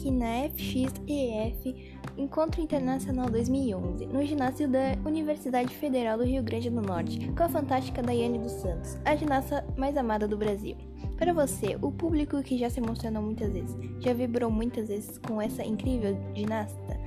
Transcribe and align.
aqui 0.00 0.10
na 0.10 0.48
FXEF 0.48 1.90
Encontro 2.16 2.62
Internacional 2.62 3.28
2011, 3.28 4.06
no 4.06 4.24
ginásio 4.24 4.66
da 4.66 4.96
Universidade 5.04 5.74
Federal 5.74 6.16
do 6.16 6.24
Rio 6.24 6.42
Grande 6.42 6.70
do 6.70 6.80
Norte, 6.80 7.30
com 7.36 7.42
a 7.42 7.48
fantástica 7.48 8.02
Daiane 8.02 8.38
dos 8.38 8.52
Santos, 8.52 8.98
a 9.04 9.14
ginasta 9.14 9.64
mais 9.76 9.98
amada 9.98 10.26
do 10.26 10.38
Brasil. 10.38 10.74
Para 11.18 11.34
você, 11.34 11.76
o 11.82 11.92
público 11.92 12.42
que 12.42 12.56
já 12.56 12.70
se 12.70 12.80
emocionou 12.80 13.22
muitas 13.22 13.52
vezes, 13.52 13.76
já 13.98 14.14
vibrou 14.14 14.50
muitas 14.50 14.88
vezes 14.88 15.18
com 15.18 15.40
essa 15.40 15.62
incrível 15.62 16.16
ginasta? 16.34 16.98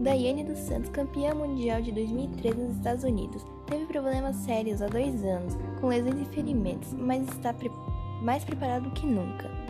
Daiane 0.00 0.44
dos 0.44 0.58
Santos, 0.58 0.90
campeã 0.90 1.34
mundial 1.34 1.80
de 1.80 1.92
2013 1.92 2.58
nos 2.58 2.76
Estados 2.76 3.04
Unidos, 3.04 3.44
teve 3.66 3.86
problemas 3.86 4.36
sérios 4.36 4.82
há 4.82 4.86
dois 4.86 5.24
anos, 5.24 5.56
com 5.80 5.88
lesões 5.88 6.20
e 6.20 6.26
ferimentos, 6.26 6.92
mas 6.92 7.26
está 7.28 7.54
pre 7.54 7.70
mais 8.22 8.44
preparado 8.44 8.90
que 8.92 9.06
nunca. 9.06 9.63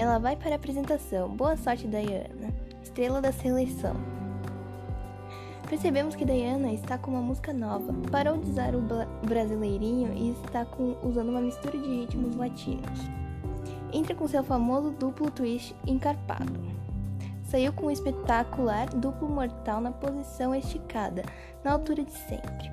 Ela 0.00 0.18
vai 0.18 0.34
para 0.34 0.52
a 0.52 0.56
apresentação. 0.56 1.28
Boa 1.28 1.58
sorte, 1.58 1.86
Diana, 1.86 2.54
estrela 2.82 3.20
da 3.20 3.30
seleção. 3.32 3.94
Percebemos 5.68 6.16
que 6.16 6.24
Diana 6.24 6.72
está 6.72 6.96
com 6.96 7.10
uma 7.10 7.20
música 7.20 7.52
nova, 7.52 7.92
parou 8.10 8.38
de 8.38 8.48
usar 8.48 8.74
o 8.74 8.80
brasileirinho 9.26 10.10
e 10.14 10.30
está 10.30 10.64
com, 10.64 10.96
usando 11.02 11.28
uma 11.28 11.42
mistura 11.42 11.76
de 11.76 11.86
ritmos 11.86 12.34
latinos. 12.34 12.98
Entra 13.92 14.14
com 14.14 14.26
seu 14.26 14.42
famoso 14.42 14.90
duplo 14.92 15.30
twist 15.30 15.76
encarpado. 15.86 16.58
Saiu 17.42 17.70
com 17.70 17.88
o 17.88 17.90
espetacular 17.90 18.88
duplo 18.88 19.28
mortal 19.28 19.82
na 19.82 19.90
posição 19.90 20.54
esticada, 20.54 21.24
na 21.62 21.72
altura 21.72 22.04
de 22.04 22.12
sempre. 22.12 22.72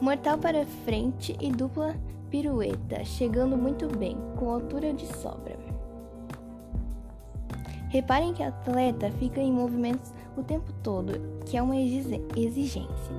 Mortal 0.00 0.38
para 0.38 0.66
frente 0.84 1.36
e 1.40 1.52
dupla 1.52 1.94
pirueta, 2.30 3.04
chegando 3.04 3.56
muito 3.56 3.88
bem, 3.96 4.16
com 4.36 4.50
altura 4.50 4.92
de 4.92 5.06
sobra. 5.18 5.56
Reparem 7.88 8.32
que 8.32 8.42
a 8.42 8.48
atleta 8.48 9.10
fica 9.12 9.40
em 9.40 9.52
movimentos 9.52 10.12
o 10.36 10.42
tempo 10.42 10.72
todo, 10.82 11.12
que 11.46 11.56
é 11.56 11.62
uma 11.62 11.76
exigência. 11.76 13.14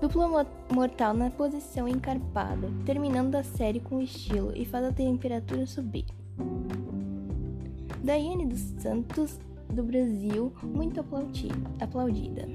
Duplo 0.00 0.28
mortal 0.70 1.14
na 1.14 1.30
posição 1.30 1.88
encarpada, 1.88 2.68
terminando 2.84 3.34
a 3.34 3.42
série 3.42 3.80
com 3.80 4.02
estilo 4.02 4.52
e 4.54 4.64
faz 4.64 4.84
a 4.84 4.92
temperatura 4.92 5.66
subir. 5.66 6.04
Daiane 8.04 8.46
dos 8.46 8.60
Santos, 8.78 9.40
do 9.70 9.82
Brasil, 9.82 10.52
muito 10.62 11.00
aplaudida. 11.00 12.46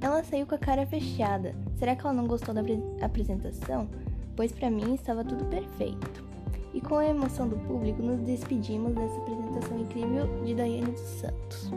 Ela 0.00 0.22
saiu 0.22 0.46
com 0.46 0.54
a 0.54 0.58
cara 0.58 0.86
fechada. 0.86 1.54
Será 1.76 1.96
que 1.96 2.02
ela 2.02 2.14
não 2.14 2.26
gostou 2.26 2.54
da 2.54 2.62
apresentação? 3.00 3.88
Pois 4.36 4.52
para 4.52 4.70
mim 4.70 4.94
estava 4.94 5.24
tudo 5.24 5.44
perfeito. 5.46 6.24
E 6.72 6.80
com 6.80 6.96
a 6.96 7.06
emoção 7.06 7.48
do 7.48 7.56
público, 7.56 8.02
nos 8.02 8.20
despedimos 8.20 8.94
dessa 8.94 9.16
apresentação 9.18 9.80
incrível 9.80 10.26
de 10.44 10.54
Daiane 10.54 10.92
dos 10.92 11.00
Santos. 11.00 11.70